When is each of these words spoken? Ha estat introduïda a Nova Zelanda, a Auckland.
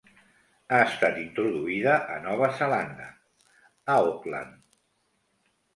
Ha 0.75 0.79
estat 0.85 1.19
introduïda 1.23 1.93
a 2.15 2.17
Nova 2.25 2.49
Zelanda, 2.63 3.09
a 3.97 4.01
Auckland. 4.11 4.59